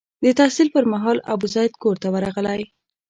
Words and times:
د 0.23 0.25
تحصیل 0.39 0.67
پر 0.75 0.83
مهال 0.93 1.17
ابوزید 1.33 1.71
کور 1.83 1.95
ته 2.01 2.07
ورغلی. 2.13 2.63